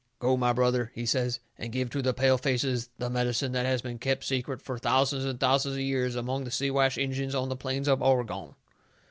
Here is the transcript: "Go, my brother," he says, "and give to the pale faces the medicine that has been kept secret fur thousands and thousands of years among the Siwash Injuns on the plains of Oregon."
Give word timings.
"Go, 0.17 0.35
my 0.35 0.51
brother," 0.51 0.91
he 0.95 1.05
says, 1.05 1.39
"and 1.59 1.71
give 1.71 1.91
to 1.91 2.01
the 2.01 2.11
pale 2.11 2.39
faces 2.39 2.89
the 2.97 3.07
medicine 3.07 3.51
that 3.51 3.67
has 3.67 3.83
been 3.83 3.99
kept 3.99 4.23
secret 4.23 4.59
fur 4.59 4.79
thousands 4.79 5.25
and 5.25 5.39
thousands 5.39 5.75
of 5.75 5.81
years 5.81 6.15
among 6.15 6.43
the 6.43 6.49
Siwash 6.49 6.97
Injuns 6.97 7.35
on 7.35 7.49
the 7.49 7.55
plains 7.55 7.87
of 7.87 8.01
Oregon." 8.01 8.55